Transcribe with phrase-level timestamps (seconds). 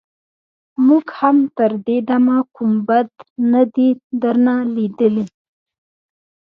[0.85, 3.07] موږ هم تر دې دمه کوم بد
[3.51, 3.89] نه دي
[4.21, 5.25] درنه ليدلي.